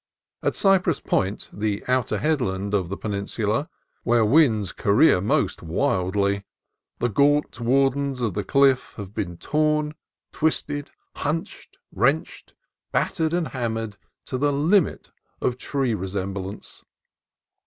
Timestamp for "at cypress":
0.41-0.99